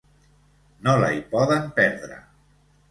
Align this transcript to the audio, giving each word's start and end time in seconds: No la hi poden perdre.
No 0.87 0.95
la 1.03 1.11
hi 1.11 1.21
poden 1.37 1.71
perdre. 1.81 2.21